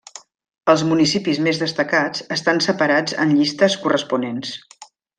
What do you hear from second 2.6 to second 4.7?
separats en llistes corresponents.